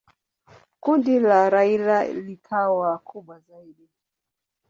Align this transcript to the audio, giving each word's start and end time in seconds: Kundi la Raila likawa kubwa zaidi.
Kundi 0.79 1.19
la 1.19 1.49
Raila 1.49 2.07
likawa 2.13 2.97
kubwa 2.97 3.39
zaidi. 3.39 3.89